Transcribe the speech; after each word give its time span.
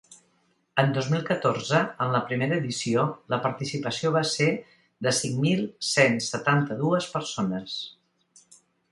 En 0.83 0.87
dos 0.93 1.07
mil 1.15 1.19
catorze, 1.25 1.81
en 2.05 2.15
la 2.15 2.21
primera 2.29 2.55
edició, 2.61 3.03
la 3.33 3.37
participació 3.43 4.11
va 4.15 4.23
ser 4.29 4.47
de 5.07 5.13
cinc 5.17 5.37
mil 5.43 5.61
cent 5.89 6.17
setanta-dues 6.29 7.11
persones. 7.17 7.77